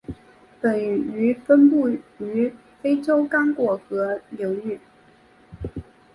[0.63, 2.51] 本鱼分布于
[2.81, 4.79] 非洲刚果河流域。